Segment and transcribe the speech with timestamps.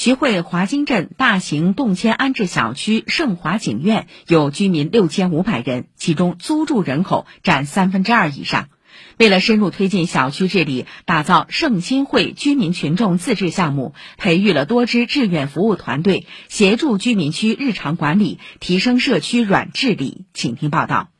[0.00, 8.70] 徐汇华泾镇大型动迁安置小区盛华景苑有居民六千五百人，其中租住人口占三分之二以上。
[9.18, 20.24] 为了深入推进小区治理，打造盛新会居民群众自治项目，培育了多支志愿服务团队，协助居民区日常管理，提升社区软治理。
[20.32, 21.10] 请听报道。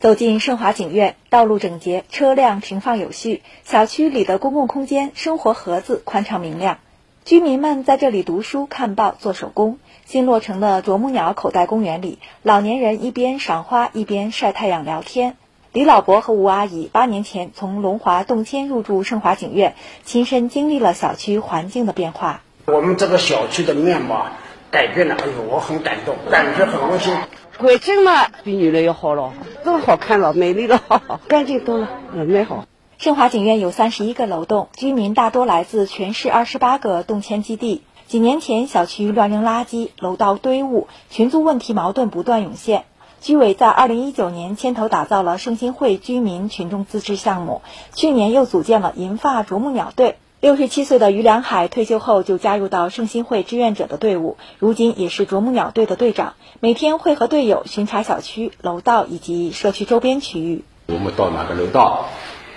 [0.00, 6.80] 走进盛华景苑，道路整洁，车辆停放有序，小区里的公共空间、生活盒子宽敞明亮，
[7.28, 9.78] 居民们在这里读书、看报、做手工。
[10.06, 15.36] 新落成的啄木鸟口袋公园里，老年人一边赏花，一边晒太阳聊天。
[15.74, 19.74] 李老伯和吴阿姨八年前从龙华动迁入住盛华景苑，
[20.04, 22.40] 亲身经历了小区环境的变化。
[22.64, 24.28] 我们这个小区的面貌
[24.70, 27.14] 改变了，哎呦，我很感动，感觉很温馨。
[27.58, 30.80] 环境嘛，比原来要好了，更好看了，美丽了，
[31.28, 32.64] 干净多了，嗯美好。
[32.98, 37.82] 盛华景苑有三十一个楼栋，居民大多来自全市二十八个动迁基地。
[38.08, 42.86] 几年前，小区乱扔垃圾，楼道堆物，群租问题矛盾不断涌现。
[43.20, 47.62] 居委在二零一九年牵头打造了盛新会居民群众自治项目，
[47.94, 50.16] 去年又组建了银发啄木鸟队。
[50.40, 60.64] 六十七岁的于良海退休后就加入到盛新会志愿者的队伍，如今也是啄木鸟队的队长，每天会和队友巡查小区楼道以及社区周边区域。
[60.86, 62.06] 我们到哪个楼道，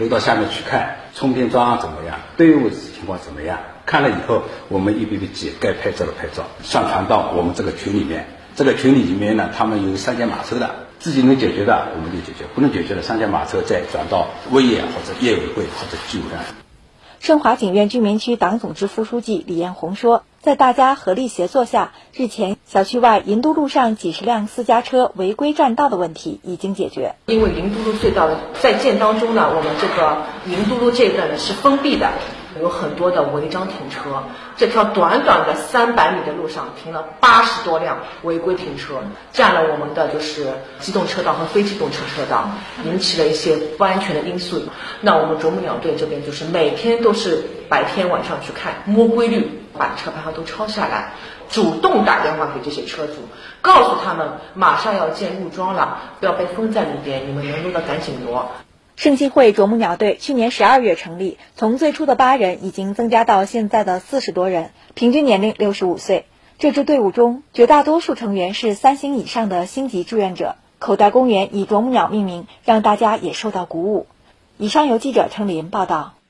[0.02, 3.60] 回到下面去看充电桩怎么样，队伍情况怎么样？
[3.86, 8.26] 看了以后，我们一笔笔记，该拍照的拍照，上传到我们这个群里面。
[8.56, 16.38] 这个群里面呢，他们有三驾马车的，自己能解决的我们就解决，不能解决的三驾马车再转到物业或者业委会或者居委会。
[17.20, 27.14] 盛华景苑居民区党总支副书记李艳红说，在大家合力协作下，日前小区外银都路上几十辆私家车违规占道的问题已经解决。
[27.28, 28.28] 因为银都路隧道
[28.60, 32.10] 在建当中呢，我们这个银都路这一段呢是封闭的。
[32.60, 34.24] 有很多的违章停车，
[34.58, 38.96] 这条短短的三百米的路上停了八十多辆违规停车，
[39.32, 40.48] 占了我们的就是
[40.80, 42.50] 机动车道和非机动车车道，
[42.86, 44.62] 引起了一些不安全的因素。
[45.00, 51.14] 那我们啄木鸟队这边就是每天都是白天晚上去看，摸规律，把车牌号都抄下来，
[51.50, 53.14] 主动打电话给这些车主，
[53.62, 58.52] 告诉他们马上要建路桩了，不要被封在里边，你们能挪的赶紧挪。
[58.96, 66.26] 盛新会啄木鸟队去年十二月成立，从最初的八人已经增加到现在的四十多人，平均年龄六十五岁。
[66.60, 70.56] 这支队伍中，绝大多数成员是三星以上的星级志愿者。
[70.78, 74.08] 口袋公园以啄木鸟命名，让大家也受到鼓舞。
[74.58, 76.21] 以上由记者程琳报道。